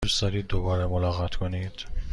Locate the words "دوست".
0.05-0.21